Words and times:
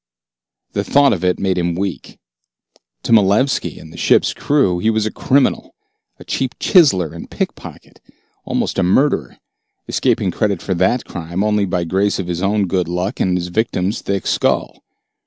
The 0.71 0.83
thought 0.83 1.13
of 1.13 1.23
it 1.23 1.37
made 1.39 1.59
him 1.59 1.75
weak. 1.75 2.17
To 3.03 3.11
Malevski 3.13 3.77
and 3.79 3.93
the 3.93 3.97
ship's 3.97 4.33
crew 4.33 4.79
he 4.79 4.89
was 4.89 5.05
a 5.05 5.11
criminal, 5.11 5.75
a 6.17 6.23
cheap 6.23 6.57
chiseler 6.57 7.13
and 7.13 7.29
pickpocket, 7.29 8.01
almost 8.43 8.79
a 8.79 8.81
murderer, 8.81 9.37
escaping 9.87 10.31
credit 10.31 10.59
for 10.59 10.73
that 10.73 11.05
crime 11.05 11.43
only 11.43 11.65
by 11.65 11.83
grace 11.83 12.17
of 12.17 12.25
his 12.25 12.41
own 12.41 12.65
good 12.65 12.87
luck 12.87 13.19
and 13.19 13.37
his 13.37 13.49
victim's 13.49 14.01
thick 14.01 14.25
skull. 14.25 14.83